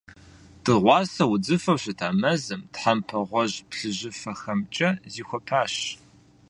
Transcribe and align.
Дыгъуасэ 0.63 1.23
удзыфэу 1.33 1.77
щыта 1.81 2.09
мэзым, 2.21 2.61
тхьэмпэ 2.73 3.19
гъуэжь-плъыжьыфэхэмкӏэ 3.29 4.89
зихуапащ. 5.13 5.73